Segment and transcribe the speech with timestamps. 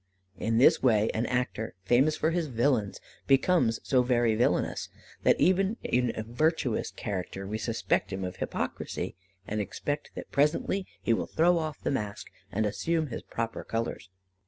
[0.39, 4.89] In this way an actor, famous for his villains, becomes so very villainous,
[5.21, 10.87] that even in a virtuous character we suspect him of hypocrisy, and expect that presently
[11.03, 14.09] he will throw off the mask and assume his proper colours.